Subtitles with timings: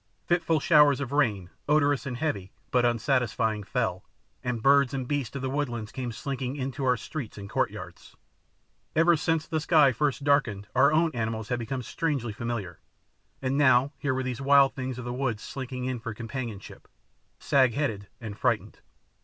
[0.25, 4.03] Fitful showers of rain, odorous and heavy, but unsatisfying, fell,
[4.43, 8.17] and birds and beasts of the woodlands came slinking in to our streets and courtyards.
[8.95, 12.79] Ever since the sky first darkened our own animals had become strangely familiar,
[13.43, 16.87] and now here were these wild things of the woods slinking in for companionship,
[17.37, 18.79] sagheaded and frightened.